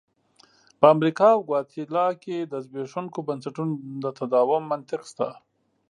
[0.79, 3.73] په امریکا او ګواتیلا کې د زبېښونکو بنسټونو
[4.03, 5.27] د تداوم منطق شته.